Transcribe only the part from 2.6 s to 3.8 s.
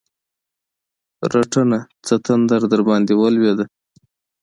درباندې ولوېد؟!